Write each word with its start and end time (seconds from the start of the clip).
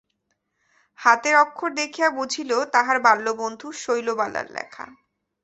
হাতের 0.99 1.35
অক্ষর 1.35 1.69
দেখিয়া 1.73 2.09
বুঝিল 2.09 2.51
তাহার 2.73 2.97
বাল্যবন্ধু 2.99 3.67
শৈলবালার 3.81 4.47
লেখা। 4.51 4.85